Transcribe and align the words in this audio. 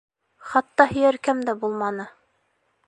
Хатта 0.51 0.87
һөйәркәм 0.93 1.45
дә 1.51 1.57
булманы... 1.65 2.11